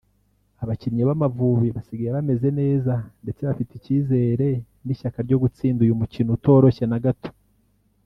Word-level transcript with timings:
Abakinnyi 0.63 1.01
b’Amavubi 1.07 1.67
basigaye 1.75 2.11
bameze 2.15 2.47
neza 2.59 2.93
ndetse 3.23 3.41
bafite 3.47 3.71
icyizere 3.75 4.47
n’ishyaka 4.85 5.17
ryo 5.27 5.37
gutsinda 5.43 5.79
uyu 5.85 5.99
mukino 6.01 6.29
utoroshye 6.37 6.85
na 6.89 6.99
gato 7.05 7.31